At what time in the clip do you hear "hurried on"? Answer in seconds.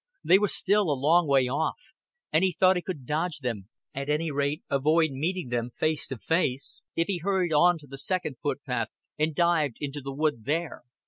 7.19-7.77